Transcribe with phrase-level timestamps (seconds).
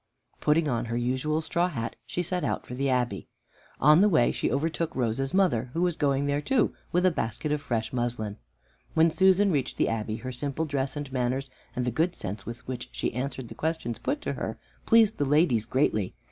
[0.39, 3.27] Putting on her usual straw hat, she set out for the Abbey.
[3.79, 7.51] On the way she overtook Rose's mother, who was going there too with a basket
[7.51, 8.37] of fresh muslin.
[8.95, 12.67] When Susan reached the Abbey, her simple dress and manners and the good sense with
[12.67, 16.15] which she answered the questions put to her, pleased the ladies greatly.